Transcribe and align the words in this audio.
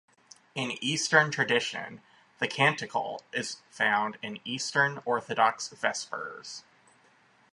In 0.55 0.83
eastern 0.83 1.29
tradition 1.29 2.01
the 2.39 2.47
canticle 2.47 3.21
is 3.31 3.57
found 3.69 4.17
in 4.23 4.39
Eastern 4.43 4.99
Orthodox 5.05 5.67
Vespers. 5.67 6.63